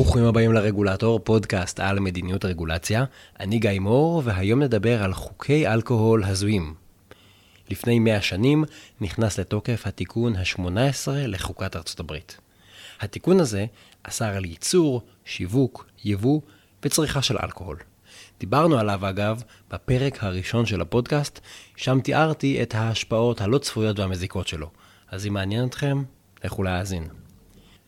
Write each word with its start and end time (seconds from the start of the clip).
ברוכים 0.00 0.24
הבאים 0.24 0.52
לרגולטור, 0.52 1.20
פודקאסט 1.20 1.80
על 1.80 2.00
מדיניות 2.00 2.44
רגולציה. 2.44 3.04
אני 3.40 3.58
גיא 3.58 3.78
מור, 3.78 4.22
והיום 4.24 4.62
נדבר 4.62 5.02
על 5.02 5.14
חוקי 5.14 5.68
אלכוהול 5.68 6.24
הזויים. 6.24 6.74
לפני 7.70 7.98
100 7.98 8.22
שנים 8.22 8.64
נכנס 9.00 9.38
לתוקף 9.38 9.86
התיקון 9.86 10.36
ה-18 10.36 11.08
לחוקת 11.08 11.76
ארצות 11.76 12.00
הברית. 12.00 12.38
התיקון 13.00 13.40
הזה 13.40 13.66
אסר 14.02 14.36
על 14.36 14.44
ייצור, 14.44 15.02
שיווק, 15.24 15.86
יבוא 16.04 16.40
וצריכה 16.82 17.22
של 17.22 17.36
אלכוהול. 17.42 17.76
דיברנו 18.40 18.78
עליו 18.78 19.08
אגב 19.08 19.42
בפרק 19.70 20.24
הראשון 20.24 20.66
של 20.66 20.80
הפודקאסט, 20.80 21.40
שם 21.76 22.00
תיארתי 22.00 22.62
את 22.62 22.74
ההשפעות 22.74 23.40
הלא 23.40 23.58
צפויות 23.58 23.98
והמזיקות 23.98 24.48
שלו. 24.48 24.70
אז 25.08 25.26
אם 25.26 25.32
מעניין 25.32 25.66
אתכם, 25.66 26.02
לכו 26.44 26.62
להאזין. 26.62 27.19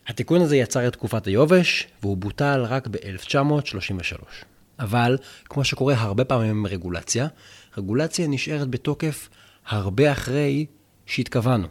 התיקון 0.07 0.41
הזה 0.41 0.55
יצר 0.57 0.87
את 0.87 0.93
תקופת 0.93 1.27
היובש, 1.27 1.87
והוא 2.01 2.17
בוטל 2.17 2.65
רק 2.67 2.87
ב-1933. 2.87 4.23
אבל, 4.79 5.17
כמו 5.45 5.63
שקורה 5.63 5.95
הרבה 5.97 6.25
פעמים 6.25 6.49
עם 6.49 6.65
רגולציה, 6.65 7.27
רגולציה 7.77 8.27
נשארת 8.27 8.69
בתוקף 8.69 9.29
הרבה 9.67 10.11
אחרי 10.11 10.65
שהתכוונו. 11.05 11.67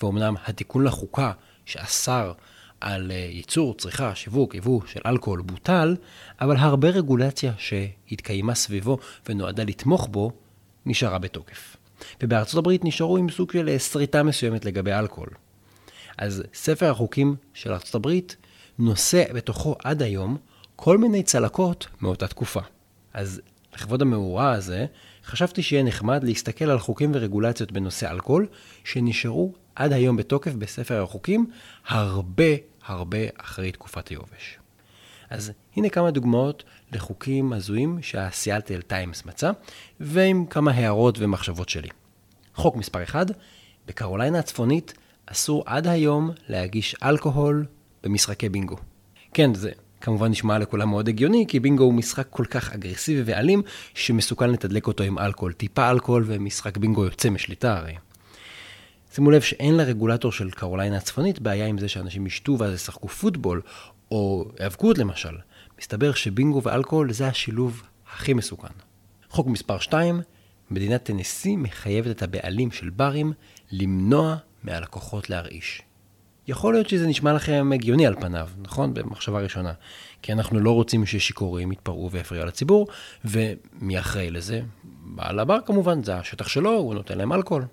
ואומנם 0.00 0.34
התיקון 0.46 0.84
לחוקה 0.84 1.32
שאסר 1.66 2.32
על 2.80 3.10
אה, 3.10 3.16
ייצור, 3.30 3.74
צריכה, 3.74 4.14
שיווק, 4.14 4.54
יבוא 4.54 4.80
של 4.86 5.00
אלכוהול 5.06 5.42
בוטל, 5.42 5.96
אבל 6.40 6.56
הרבה 6.56 6.88
רגולציה 6.88 7.52
שהתקיימה 7.58 8.54
סביבו 8.54 8.98
ונועדה 9.28 9.64
לתמוך 9.64 10.08
בו, 10.10 10.32
נשארה 10.86 11.18
בתוקף. 11.18 11.76
ובארצות 12.22 12.58
הברית 12.58 12.84
נשארו 12.84 13.16
עם 13.16 13.30
סוג 13.30 13.52
של 13.52 13.68
אה, 13.68 13.78
שריטה 13.78 14.22
מסוימת 14.22 14.64
לגבי 14.64 14.92
אלכוהול. 14.92 15.30
אז 16.18 16.42
ספר 16.54 16.90
החוקים 16.90 17.36
של 17.54 17.72
הברית 17.94 18.36
נושא 18.78 19.32
בתוכו 19.34 19.76
עד 19.84 20.02
היום 20.02 20.36
כל 20.76 20.98
מיני 20.98 21.22
צלקות 21.22 21.86
מאותה 22.00 22.28
תקופה. 22.28 22.60
אז 23.14 23.40
לכבוד 23.74 24.02
המאורע 24.02 24.50
הזה, 24.50 24.86
חשבתי 25.24 25.62
שיהיה 25.62 25.82
נחמד 25.82 26.24
להסתכל 26.24 26.64
על 26.64 26.78
חוקים 26.78 27.10
ורגולציות 27.14 27.72
בנושא 27.72 28.10
אלכוהול, 28.10 28.46
שנשארו 28.84 29.52
עד 29.74 29.92
היום 29.92 30.16
בתוקף 30.16 30.52
בספר 30.52 31.02
החוקים, 31.02 31.50
הרבה 31.86 32.44
הרבה 32.86 33.18
אחרי 33.38 33.72
תקופת 33.72 34.08
היובש. 34.08 34.58
אז 35.30 35.52
הנה 35.76 35.88
כמה 35.88 36.10
דוגמאות 36.10 36.64
לחוקים 36.92 37.52
הזויים 37.52 37.98
שהסיאטל 38.02 38.80
טיימס 38.80 39.24
מצא, 39.24 39.50
ועם 40.00 40.46
כמה 40.46 40.70
הערות 40.70 41.18
ומחשבות 41.18 41.68
שלי. 41.68 41.88
חוק 42.54 42.76
מספר 42.76 43.02
1, 43.02 43.26
בקרוליינה 43.86 44.38
הצפונית 44.38 44.94
אסור 45.26 45.62
עד 45.66 45.86
היום 45.86 46.30
להגיש 46.48 46.96
אלכוהול 47.02 47.66
במשחקי 48.02 48.48
בינגו. 48.48 48.76
כן, 49.34 49.54
זה 49.54 49.70
כמובן 50.00 50.30
נשמע 50.30 50.58
לכולם 50.58 50.88
מאוד 50.88 51.08
הגיוני, 51.08 51.44
כי 51.48 51.60
בינגו 51.60 51.84
הוא 51.84 51.94
משחק 51.94 52.26
כל 52.30 52.44
כך 52.44 52.72
אגרסיבי 52.72 53.22
ואלים, 53.32 53.62
שמסוכן 53.94 54.50
לתדלק 54.50 54.86
אותו 54.86 55.04
עם 55.04 55.18
אלכוהול. 55.18 55.52
טיפה 55.52 55.90
אלכוהול 55.90 56.24
ומשחק 56.26 56.76
בינגו 56.76 57.04
יוצא 57.04 57.30
משליטה 57.30 57.78
הרי. 57.78 57.94
שימו 59.14 59.30
לב 59.30 59.40
שאין 59.40 59.76
לרגולטור 59.76 60.32
של 60.32 60.50
קרוליינה 60.50 60.96
הצפונית 60.96 61.38
בעיה 61.38 61.66
עם 61.66 61.78
זה 61.78 61.88
שאנשים 61.88 62.26
ישתו 62.26 62.58
ואז 62.58 62.74
ישחקו 62.74 63.08
פוטבול, 63.08 63.62
או 64.10 64.44
היאבקות 64.58 64.98
למשל. 64.98 65.36
מסתבר 65.80 66.12
שבינגו 66.12 66.62
ואלכוהול 66.62 67.12
זה 67.12 67.26
השילוב 67.26 67.82
הכי 68.12 68.34
מסוכן. 68.34 68.74
חוק 69.30 69.46
מספר 69.46 69.78
2, 69.78 70.20
מדינת 70.70 71.02
טנסי 71.02 71.56
מחייבת 71.56 72.10
את 72.10 72.22
הבעלים 72.22 72.70
של 72.70 72.90
ברים 72.90 73.32
למנוע 73.72 74.36
מהלקוחות 74.62 75.30
להרעיש. 75.30 75.82
יכול 76.48 76.74
להיות 76.74 76.88
שזה 76.88 77.06
נשמע 77.06 77.32
לכם 77.32 77.70
הגיוני 77.74 78.06
על 78.06 78.14
פניו, 78.20 78.48
נכון? 78.58 78.94
במחשבה 78.94 79.40
ראשונה. 79.40 79.72
כי 80.22 80.32
אנחנו 80.32 80.60
לא 80.60 80.70
רוצים 80.70 81.06
ששיכורים 81.06 81.72
יתפרעו 81.72 82.10
ויפריעו 82.10 82.46
לציבור, 82.46 82.88
ומי 83.24 83.98
אחראי 83.98 84.30
לזה? 84.30 84.60
בעל 84.84 85.38
הבר 85.38 85.58
כמובן, 85.66 86.02
זה 86.02 86.16
השטח 86.16 86.48
שלו, 86.48 86.70
הוא 86.70 86.94
נותן 86.94 87.18
להם 87.18 87.32
אלכוהול. 87.32 87.64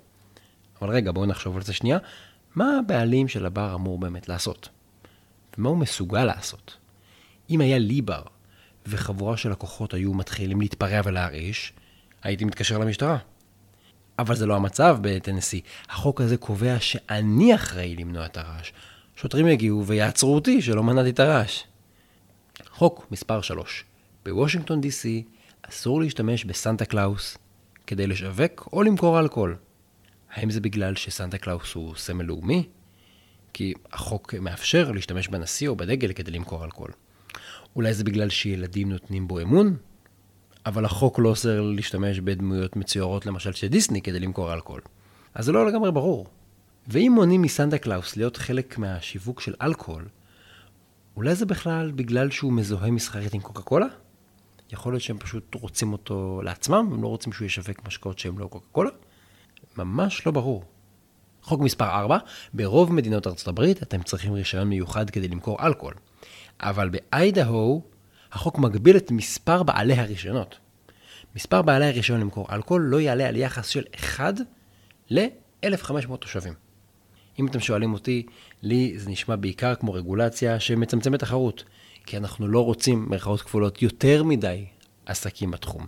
אבל 0.82 0.90
רגע, 0.90 1.12
בואו 1.12 1.26
נחשוב 1.26 1.56
על 1.56 1.62
זה 1.64 1.74
שנייה. 1.74 1.98
מה 2.56 2.80
הבעלים 2.80 3.28
של 3.28 3.46
הבר 3.46 3.76
אמור 3.76 4.00
באמת 4.00 4.30
לעשות? 4.30 4.70
ומה 5.58 5.70
הוא 5.70 5.78
מסוגל 5.78 6.26
לעשות? 6.26 6.78
אם 7.50 7.62
היה 7.62 7.78
לי 7.78 8.02
בר, 8.02 8.24
וחבורה 8.88 9.38
של 9.38 9.52
לקוחות 9.52 9.94
היו 9.94 10.14
מתחילים 10.14 10.62
להתפרע 10.62 11.02
ולהרעיש, 11.04 11.74
הייתי 12.24 12.46
מתקשר 12.46 12.78
למשטרה. 12.78 13.18
אבל 14.20 14.36
זה 14.36 14.46
לא 14.46 14.56
המצב 14.56 14.98
בטנסי. 15.02 15.62
החוק 15.90 16.22
הזה 16.22 16.38
קובע 16.38 16.80
שאני 16.80 17.56
אחראי 17.56 17.96
למנוע 17.96 18.26
את 18.26 18.38
הרעש. 18.38 18.72
שוטרים 19.16 19.48
יגיעו 19.48 19.86
ויעצרו 19.86 20.36
אותי 20.36 20.62
שלא 20.62 20.84
מנעתי 20.84 21.10
את 21.10 21.20
הרעש. 21.20 21.64
חוק 22.70 23.08
מספר 23.12 23.42
3 23.42 23.84
בוושינגטון 24.26 24.82
די.סי 24.82 25.24
אסור 25.62 26.02
להשתמש 26.02 26.46
בסנטה 26.46 26.86
קלאוס 26.86 27.38
כדי 27.88 28.08
לשווק 28.08 28.70
או 28.74 28.84
למכור 28.84 29.20
אלכוהול. 29.20 29.56
האם 30.34 30.50
זה 30.52 30.62
בגלל 30.62 30.96
שסנטה 30.96 31.38
קלאוס 31.38 31.74
הוא 31.74 31.96
סמל 31.96 32.26
לאומי? 32.26 32.68
כי 33.54 33.74
החוק 33.92 34.34
מאפשר 34.42 34.92
להשתמש 34.92 35.28
בנשיא 35.28 35.70
או 35.70 35.76
בדגל 35.76 36.14
כדי 36.14 36.32
למכור 36.32 36.66
אלכוהול. 36.66 36.92
אולי 37.76 37.94
זה 37.94 38.04
בגלל 38.04 38.30
שילדים 38.30 38.92
נותנים 38.92 39.28
בו 39.28 39.40
אמון? 39.40 39.76
אבל 40.66 40.86
החוק 40.86 41.20
לא 41.20 41.30
אוסר 41.30 41.62
להשתמש 41.62 42.20
בדמויות 42.20 42.76
מצוירות 42.76 43.26
למשל 43.26 43.52
של 43.52 43.68
דיסני 43.68 44.02
כדי 44.02 44.20
למכור 44.20 44.54
אלכוהול. 44.54 44.82
אז 45.34 45.46
זה 45.46 45.52
לא 45.52 45.68
לגמרי 45.68 45.92
ברור. 45.92 46.28
ואם 46.88 47.12
מונעים 47.16 47.42
מסנטה 47.42 47.78
קלאוס 47.78 48.18
להיות 48.18 48.38
חלק 48.38 48.78
מהשיווק 48.78 49.42
של 49.42 49.54
אלכוהול, 49.62 50.08
אולי 51.16 51.36
זה 51.36 51.46
בכלל 51.46 51.92
בגלל 51.92 52.30
שהוא 52.30 52.54
מזוהה 52.54 52.92
מסחרית 52.92 53.34
עם 53.34 53.42
קוקה 53.42 53.62
קולה? 53.62 53.86
יכול 54.72 54.94
להיות 54.94 55.04
שהם 55.04 55.18
פשוט 55.18 55.56
רוצים 55.56 55.94
אותו 55.94 56.42
לעצמם, 56.44 56.90
הם 56.94 57.04
לא 57.04 57.08
רוצים 57.08 57.34
שהוא 57.34 57.46
ישווק 57.46 57.88
משקאות 57.88 58.20
שהם 58.20 58.40
לא 58.40 58.48
קוקה 58.48 58.66
קולה? 58.72 58.90
ממש 59.78 60.26
לא 60.26 60.32
ברור. 60.32 60.64
חוק 61.42 61.62
מספר 61.62 61.90
4, 61.90 62.18
ברוב 62.54 62.94
מדינות 62.94 63.28
ארצות 63.28 63.48
הברית 63.48 63.84
אתם 63.84 64.04
צריכים 64.04 64.34
רישיון 64.34 64.70
מיוחד 64.70 65.10
כדי 65.10 65.28
למכור 65.28 65.66
אלכוהול. 65.66 65.94
אבל 66.60 66.90
באיידהו 66.90 67.84
החוק 68.32 68.58
מגביל 68.58 68.98
את 68.98 69.12
מספר 69.12 69.64
בעלי 69.64 69.94
הרישיונות. 69.94 70.58
מספר 71.36 71.62
בעלי 71.62 71.86
הרישיון 71.86 72.20
למכור 72.20 72.48
אלכוהול 72.52 72.82
לא 72.82 73.02
יעלה 73.02 73.28
על 73.28 73.36
יחס 73.36 73.68
של 73.68 73.84
1 73.96 74.34
ל-1,500 75.10 76.18
תושבים. 76.20 76.54
אם 77.40 77.48
אתם 77.48 77.60
שואלים 77.60 77.94
אותי, 77.94 78.26
לי 78.62 78.94
זה 78.98 79.10
נשמע 79.10 79.36
בעיקר 79.36 79.76
כמו 79.76 79.94
רגולציה 79.94 80.60
שמצמצמת 80.60 81.20
תחרות, 81.20 81.64
כי 82.06 82.18
אנחנו 82.18 82.48
לא 82.48 82.66
רוצים, 82.66 83.06
מירכאות 83.10 83.42
כפולות, 83.42 83.82
יותר 83.82 84.24
מדי 84.24 84.66
עסקים 85.06 85.52
בתחום. 85.52 85.88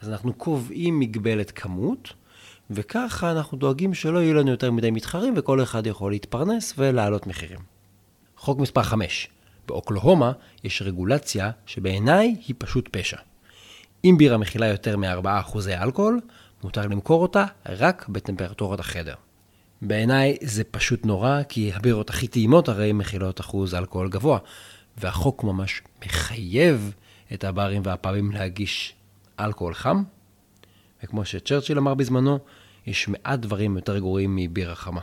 אז 0.00 0.08
אנחנו 0.08 0.32
קובעים 0.32 0.98
מגבלת 0.98 1.50
כמות, 1.50 2.12
וככה 2.70 3.32
אנחנו 3.32 3.58
דואגים 3.58 3.94
שלא 3.94 4.18
יהיו 4.18 4.34
לנו 4.34 4.50
יותר 4.50 4.70
מדי 4.70 4.90
מתחרים 4.90 5.34
וכל 5.36 5.62
אחד 5.62 5.86
יכול 5.86 6.12
להתפרנס 6.12 6.74
ולהעלות 6.78 7.26
מחירים. 7.26 7.58
חוק 8.36 8.58
מספר 8.58 8.82
5 8.82 9.28
באוקלהומה 9.70 10.32
יש 10.64 10.82
רגולציה 10.82 11.50
שבעיניי 11.66 12.36
היא 12.46 12.54
פשוט 12.58 12.88
פשע. 12.92 13.16
אם 14.04 14.14
בירה 14.18 14.36
מכילה 14.36 14.66
יותר 14.66 14.96
מ-4% 14.96 15.58
אלכוהול, 15.82 16.20
מותר 16.64 16.86
למכור 16.86 17.22
אותה 17.22 17.44
רק 17.68 18.08
בטמפרטורת 18.08 18.80
החדר. 18.80 19.14
בעיניי 19.82 20.36
זה 20.42 20.64
פשוט 20.64 21.06
נורא, 21.06 21.42
כי 21.48 21.72
הבירות 21.74 22.10
הכי 22.10 22.28
טעימות 22.28 22.68
הרי 22.68 22.92
מכילות 22.92 23.40
אחוז 23.40 23.74
אלכוהול 23.74 24.08
גבוה, 24.08 24.38
והחוק 24.96 25.44
ממש 25.44 25.82
מחייב 26.06 26.94
את 27.34 27.44
הברים 27.44 27.82
והפאבים 27.84 28.32
להגיש 28.32 28.94
אלכוהול 29.40 29.74
חם, 29.74 30.02
וכמו 31.04 31.24
שצ'רצ'יל 31.24 31.78
אמר 31.78 31.94
בזמנו, 31.94 32.38
יש 32.86 33.08
מעט 33.08 33.38
דברים 33.38 33.76
יותר 33.76 33.98
גרועים 33.98 34.36
מבירה 34.36 34.74
חמה. 34.74 35.00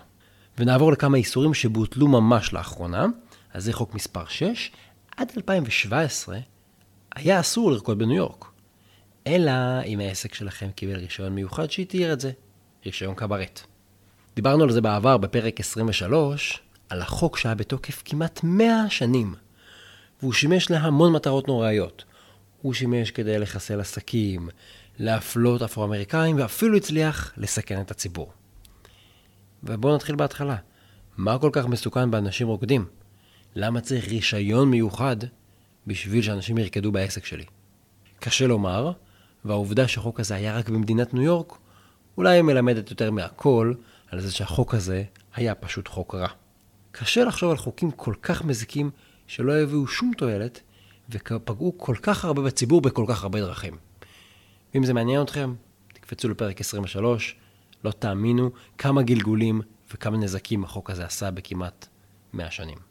ונעבור 0.58 0.92
לכמה 0.92 1.18
איסורים 1.18 1.54
שבוטלו 1.54 2.08
ממש 2.08 2.54
לאחרונה, 2.54 3.06
אז 3.58 3.64
זה 3.64 3.74
חוק 3.74 3.94
מספר 3.96 4.26
6. 4.28 4.72
עד 5.18 5.32
2017 5.38 6.38
היה 7.16 7.40
אסור 7.40 7.72
לרקוד 7.72 8.00
בניו 8.00 8.16
יורק. 8.16 8.46
אלא 9.28 9.52
אם 9.86 10.00
העסק 10.00 10.34
שלכם 10.34 10.72
קיבל 10.76 10.96
רישיון 10.96 11.36
מיוחד 11.36 11.72
שהתיר 11.72 12.14
את 12.14 12.20
זה, 12.20 12.32
רישיון 12.86 13.16
קברט. 13.16 13.62
דיברנו 14.36 14.64
על 14.64 14.72
זה 14.72 14.82
בעבר 14.82 15.18
בפרק 15.18 15.60
23, 15.60 16.62
על 16.90 17.02
החוק 17.02 17.38
שהיה 17.38 17.56
בתוקף 17.56 18.02
כמעט 18.06 18.40
100 18.44 18.90
שנים, 18.90 19.36
והוא 20.22 20.34
שימש 20.34 20.72
להמון 20.72 21.14
מטרות 21.14 21.48
נוראיות. 21.48 22.04
הוא 22.62 22.74
שימש 22.74 23.12
כדי 23.12 23.40
לחסל 23.40 23.80
עסקים, 23.80 24.50
להפלות 25.00 25.62
אפרו-אמריקאים, 25.62 26.40
ואפילו 26.40 26.78
הצליח 26.78 27.34
לסכן 27.38 27.82
את 27.82 27.92
הציבור. 27.92 28.32
ובואו 29.64 29.96
נתחיל 29.96 30.16
בהתחלה. 30.16 30.56
מה 31.18 31.40
כל 31.40 31.50
כך 31.54 31.66
מסוכן 31.66 32.12
באנשים 32.12 32.48
רוקדים? 32.48 32.86
למה 33.56 33.82
צריך 33.82 34.08
רישיון 34.08 34.70
מיוחד 34.70 35.18
בשביל 35.88 36.22
שאנשים 36.22 36.58
ירקדו 36.58 36.92
בעסק 36.92 37.26
שלי? 37.26 37.46
קשה 38.20 38.48
לומר, 38.48 38.92
והעובדה 39.46 39.88
שהחוק 39.88 40.20
הזה 40.20 40.36
היה 40.36 40.58
רק 40.58 40.70
במדינת 40.70 41.14
ניו 41.14 41.24
יורק, 41.24 41.58
אולי 42.18 42.42
מלמדת 42.42 42.90
יותר 42.90 43.12
מהכל 43.12 43.74
על 44.12 44.20
זה 44.20 44.32
שהחוק 44.32 44.74
הזה 44.74 45.04
היה 45.36 45.56
פשוט 45.56 45.88
חוק 45.88 46.16
רע. 46.16 46.28
קשה 46.92 47.24
לחשוב 47.24 47.52
על 47.52 47.58
חוקים 47.58 47.92
כל 47.92 48.14
כך 48.22 48.46
מזיקים 48.46 48.92
שלא 49.28 49.56
הביאו 49.56 49.88
שום 49.88 50.12
תועלת 50.18 50.62
ופגעו 51.10 51.74
כל 51.78 51.96
כך 52.02 52.26
הרבה 52.26 52.42
בציבור 52.42 52.82
בכל 52.82 53.06
כך 53.08 53.24
הרבה 53.24 53.40
דרכים. 53.40 53.78
ואם 54.74 54.84
זה 54.84 54.94
מעניין 54.94 55.22
אתכם, 55.22 55.54
תקפצו 55.94 56.30
לפרק 56.30 56.62
23, 56.62 57.36
לא 57.84 57.92
תאמינו 57.92 58.50
כמה 58.78 59.02
גלגולים 59.02 59.62
וכמה 59.94 60.18
נזקים 60.18 60.64
החוק 60.64 60.90
הזה 60.90 61.06
עשה 61.06 61.32
בכמעט 61.32 61.88
100 62.34 62.52
שנים. 62.52 62.87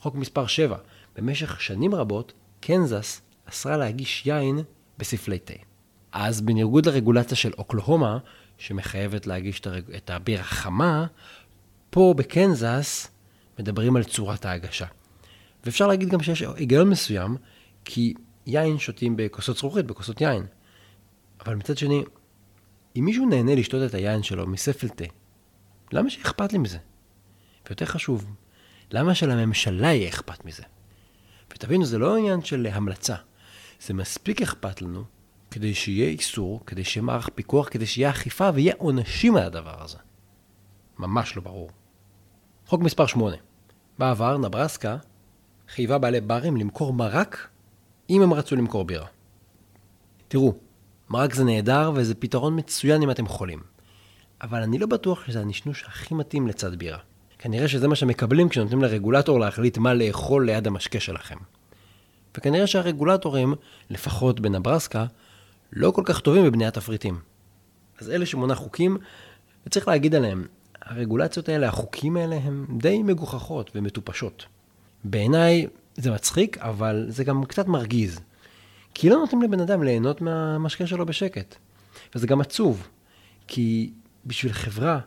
חוק 0.00 0.14
מספר 0.14 0.46
7, 0.46 0.76
במשך 1.16 1.60
שנים 1.60 1.94
רבות, 1.94 2.32
קנזס 2.60 3.20
אסרה 3.44 3.76
להגיש 3.76 4.26
יין 4.26 4.58
בספלי 4.98 5.38
תה. 5.38 5.54
אז 6.12 6.40
בניגוד 6.40 6.86
לרגולציה 6.86 7.36
של 7.36 7.52
אוקלהומה, 7.58 8.18
שמחייבת 8.58 9.26
להגיש 9.26 9.60
את 9.96 10.10
הבירה 10.10 10.42
חמה, 10.42 11.06
פה 11.90 12.14
בקנזס 12.16 13.08
מדברים 13.58 13.96
על 13.96 14.04
צורת 14.04 14.44
ההגשה. 14.44 14.86
ואפשר 15.64 15.86
להגיד 15.86 16.08
גם 16.08 16.22
שיש 16.22 16.42
היגיון 16.42 16.90
מסוים, 16.90 17.36
כי 17.84 18.14
יין 18.46 18.78
שותים 18.78 19.14
בכוסות 19.16 19.56
זכוכית, 19.56 19.86
בכוסות 19.86 20.20
יין. 20.20 20.46
אבל 21.40 21.54
מצד 21.54 21.78
שני, 21.78 22.04
אם 22.96 23.04
מישהו 23.04 23.26
נהנה 23.26 23.54
לשתות 23.54 23.90
את 23.90 23.94
היין 23.94 24.22
שלו 24.22 24.46
מספל 24.46 24.88
תה, 24.88 25.04
למה 25.92 26.10
שאכפת 26.10 26.52
לי 26.52 26.58
מזה? 26.58 26.78
ויותר 27.66 27.86
חשוב, 27.86 28.24
למה 28.92 29.14
שלממשלה 29.14 29.92
יהיה 29.92 30.08
אכפת 30.08 30.44
מזה? 30.44 30.62
ותבינו, 31.50 31.84
זה 31.84 31.98
לא 31.98 32.16
עניין 32.16 32.44
של 32.44 32.66
המלצה. 32.72 33.14
זה 33.80 33.94
מספיק 33.94 34.42
אכפת 34.42 34.82
לנו 34.82 35.04
כדי 35.50 35.74
שיהיה 35.74 36.08
איסור, 36.08 36.60
כדי 36.66 36.84
שיהיה 36.84 37.04
מערך 37.04 37.28
פיקוח, 37.34 37.68
כדי 37.68 37.86
שיהיה 37.86 38.10
אכיפה 38.10 38.50
ויהיה 38.54 38.74
עונשים 38.78 39.36
על 39.36 39.42
הדבר 39.42 39.82
הזה. 39.82 39.98
ממש 40.98 41.36
לא 41.36 41.42
ברור. 41.42 41.70
חוק 42.66 42.80
מספר 42.80 43.06
8. 43.06 43.36
בעבר, 43.98 44.38
נברסקה 44.38 44.96
חייבה 45.68 45.98
בעלי 45.98 46.20
ברים 46.20 46.56
למכור 46.56 46.92
מרק 46.92 47.48
אם 48.10 48.22
הם 48.22 48.32
רצו 48.32 48.56
למכור 48.56 48.84
בירה. 48.84 49.06
תראו, 50.28 50.54
מרק 51.10 51.34
זה 51.34 51.44
נהדר 51.44 51.92
וזה 51.94 52.14
פתרון 52.14 52.58
מצוין 52.58 53.02
אם 53.02 53.10
אתם 53.10 53.26
חולים. 53.26 53.60
אבל 54.42 54.62
אני 54.62 54.78
לא 54.78 54.86
בטוח 54.86 55.26
שזה 55.26 55.40
הנשנוש 55.40 55.84
הכי 55.84 56.14
מתאים 56.14 56.46
לצד 56.46 56.74
בירה. 56.74 56.98
כנראה 57.42 57.68
שזה 57.68 57.88
מה 57.88 57.94
שמקבלים 57.94 58.48
כשנותנים 58.48 58.82
לרגולטור 58.82 59.40
להחליט 59.40 59.78
מה 59.78 59.94
לאכול 59.94 60.46
ליד 60.46 60.66
המשקה 60.66 61.00
שלכם. 61.00 61.36
וכנראה 62.36 62.66
שהרגולטורים, 62.66 63.54
לפחות 63.90 64.40
בנברסקה, 64.40 65.06
לא 65.72 65.90
כל 65.90 66.02
כך 66.04 66.20
טובים 66.20 66.44
בבניית 66.44 66.74
תפריטים. 66.74 67.18
אז 68.00 68.10
אלה 68.10 68.26
שמונה 68.26 68.54
חוקים, 68.54 68.96
וצריך 69.66 69.88
להגיד 69.88 70.14
עליהם, 70.14 70.46
הרגולציות 70.82 71.48
האלה, 71.48 71.68
החוקים 71.68 72.16
האלה, 72.16 72.36
הם 72.36 72.66
די 72.78 73.02
מגוחכות 73.02 73.70
ומטופשות. 73.74 74.46
בעיניי 75.04 75.66
זה 75.96 76.10
מצחיק, 76.10 76.58
אבל 76.58 77.06
זה 77.08 77.24
גם 77.24 77.44
קצת 77.44 77.66
מרגיז. 77.66 78.20
כי 78.94 79.08
לא 79.08 79.16
נותנים 79.16 79.42
לבן 79.42 79.60
אדם 79.60 79.82
ליהנות 79.82 80.20
מהמשקה 80.20 80.86
שלו 80.86 81.06
בשקט. 81.06 81.54
וזה 82.14 82.26
גם 82.26 82.40
עצוב, 82.40 82.88
כי 83.46 83.92
בשביל 84.26 84.52
חברה 84.52 84.98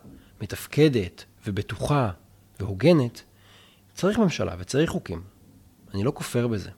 מתפקדת 0.41 1.25
ובטוחה 1.47 2.11
והוגנת, 2.63 3.23
צריך 3.93 4.19
ממשלה 4.19 4.55
וצריך 4.59 4.89
חוקים. 4.89 5.21
אני 5.93 6.03
לא 6.03 6.11
כופר 6.15 6.47
בזה. 6.47 6.69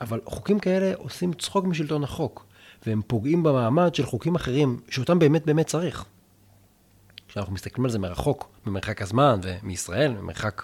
אבל 0.00 0.20
חוקים 0.24 0.58
כאלה 0.58 0.94
עושים 0.96 1.32
צחוק 1.32 1.64
משלטון 1.64 2.04
החוק, 2.04 2.46
והם 2.86 3.02
פוגעים 3.06 3.42
במעמד 3.42 3.94
של 3.94 4.06
חוקים 4.06 4.34
אחרים, 4.34 4.80
שאותם 4.88 5.18
באמת 5.18 5.46
באמת 5.46 5.66
צריך. 5.66 6.04
כשאנחנו 7.28 7.52
מסתכלים 7.52 7.84
על 7.84 7.90
זה 7.90 7.98
מרחוק, 7.98 8.50
ממרחק 8.66 9.02
הזמן 9.02 9.40
ומישראל, 9.42 10.12
ממרחק 10.12 10.62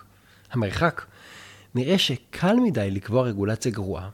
המרחק, 0.50 1.05
נראה 1.75 1.99
שקל 1.99 2.56
מדי 2.56 2.90
לקבוע 2.90 3.23
רגולציה 3.23 3.73
גרועה, 3.73 4.08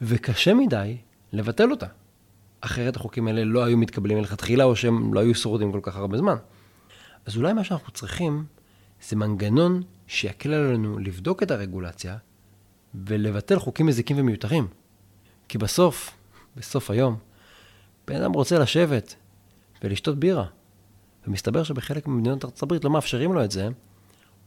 וקשה 0.00 0.54
מדי 0.54 0.96
לבטל 1.32 1.70
אותה. 1.70 1.86
אחרת 2.60 2.96
החוקים 2.96 3.26
האלה 3.26 3.44
לא 3.44 3.64
היו 3.64 3.76
מתקבלים 3.76 4.18
מלכתחילה, 4.18 4.64
או 4.64 4.76
שהם 4.76 5.14
לא 5.14 5.20
היו 5.20 5.34
שורדים 5.34 5.72
כל 5.72 5.80
כך 5.82 5.96
הרבה 5.96 6.18
זמן. 6.18 6.36
אז 7.26 7.36
אולי 7.36 7.52
מה 7.52 7.64
שאנחנו 7.64 7.92
צריכים 7.92 8.44
זה 9.02 9.16
מנגנון 9.16 9.82
שיקל 10.06 10.54
עלינו 10.54 10.98
לבדוק 10.98 11.42
את 11.42 11.50
הרגולציה 11.50 12.16
ולבטל 12.94 13.58
חוקים 13.58 13.86
מזיקים 13.86 14.18
ומיותרים. 14.18 14.68
כי 15.48 15.58
בסוף, 15.58 16.10
בסוף 16.56 16.90
היום, 16.90 17.16
בן 18.06 18.16
אדם 18.16 18.32
רוצה 18.32 18.58
לשבת 18.58 19.14
ולשתות 19.82 20.18
בירה. 20.18 20.46
ומסתבר 21.26 21.62
שבחלק 21.62 22.06
ממדינות 22.06 22.44
ארצות 22.44 22.62
הברית 22.62 22.84
לא 22.84 22.90
מאפשרים 22.90 23.32
לו 23.32 23.44
את 23.44 23.50
זה, 23.50 23.68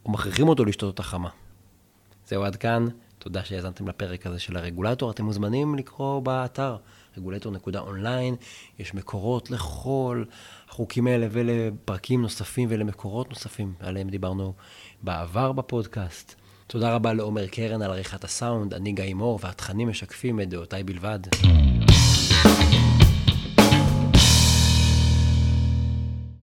או 0.04 0.10
מכריחים 0.10 0.48
אותו 0.48 0.64
לשתות 0.64 0.86
אותה 0.86 1.02
חמה. 1.02 1.28
זהו 2.26 2.44
עד 2.44 2.56
כאן, 2.56 2.86
תודה 3.22 3.44
שהאזנתם 3.44 3.88
לפרק 3.88 4.26
הזה 4.26 4.38
של 4.38 4.56
הרגולטור. 4.56 5.10
אתם 5.10 5.24
מוזמנים 5.24 5.74
לקרוא 5.74 6.20
באתר 6.20 6.76
רגולטור.אונליין, 7.16 8.34
יש 8.78 8.94
מקורות 8.94 9.50
לכל 9.50 10.24
החוקים 10.68 11.06
האלה 11.06 11.26
ולפרקים 11.30 12.22
נוספים 12.22 12.68
ולמקורות 12.72 13.30
נוספים, 13.30 13.72
עליהם 13.80 14.08
דיברנו 14.08 14.52
בעבר 15.02 15.52
בפודקאסט. 15.52 16.34
תודה 16.66 16.94
רבה 16.94 17.12
לעומר 17.12 17.46
קרן 17.46 17.82
על 17.82 17.90
עריכת 17.90 18.24
הסאונד, 18.24 18.74
אני 18.74 18.92
גיא 18.92 19.14
מור, 19.14 19.38
והתכנים 19.42 19.88
משקפים 19.88 20.40
את 20.40 20.48
דעותיי 20.48 20.82
בלבד. 20.82 21.20